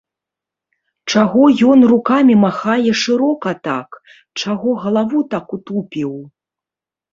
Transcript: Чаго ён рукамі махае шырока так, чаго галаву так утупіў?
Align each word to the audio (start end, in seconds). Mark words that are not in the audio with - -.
Чаго 1.11 1.43
ён 1.73 1.79
рукамі 1.91 2.33
махае 2.45 2.91
шырока 3.03 3.49
так, 3.69 3.89
чаго 4.41 4.69
галаву 4.87 5.19
так 5.37 5.45
утупіў? 5.61 6.11